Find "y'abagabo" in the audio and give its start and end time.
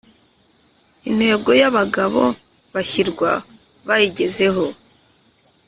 1.61-2.23